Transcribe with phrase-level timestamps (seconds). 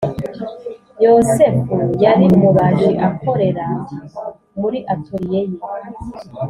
[1.03, 3.67] yosefu yari umubaji akorera
[4.59, 5.57] muri atoriye ye